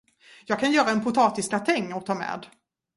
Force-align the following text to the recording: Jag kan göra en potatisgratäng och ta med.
Jag 0.45 0.59
kan 0.59 0.71
göra 0.71 0.89
en 0.89 1.03
potatisgratäng 1.03 1.93
och 1.93 2.05
ta 2.05 2.15
med. 2.15 2.45